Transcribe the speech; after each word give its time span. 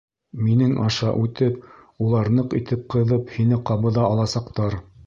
Минең 0.45 0.71
аша 0.85 1.11
үтеп, 1.25 1.61
улар 2.07 2.33
ныҡ 2.41 2.59
итеп 2.63 2.89
ҡыҙып, 2.97 3.31
һине 3.39 3.65
ҡабыҙа 3.71 4.11
аласаҡтар. 4.17 4.85